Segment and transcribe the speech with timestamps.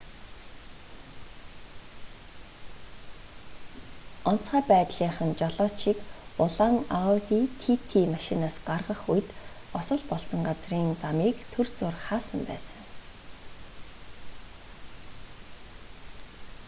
[4.29, 5.97] онцгой байдлынхан жолоочийг
[6.43, 9.27] улаан ауди тити машинаас гаргах үед
[9.79, 12.81] осол болсон газрын замыг түр зуур хаасан байсан